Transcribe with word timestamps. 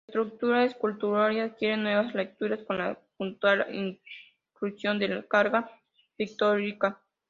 La 0.07 0.13
estructura 0.13 0.63
escultórica 0.65 1.43
adquiere 1.43 1.77
nuevas 1.77 2.15
lecturas 2.15 2.59
con 2.65 2.79
la 2.79 2.97
puntual 3.17 3.67
inclusión 3.71 4.97
de 4.97 5.07
la 5.09 5.21
carga 5.27 5.69
pictórica. 6.17 6.99